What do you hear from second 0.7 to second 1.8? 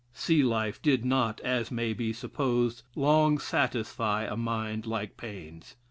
did not, as